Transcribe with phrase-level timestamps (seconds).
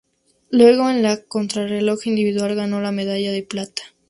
[0.49, 3.83] Luego, en la contrarreloj individual, ganó la medalla de plata.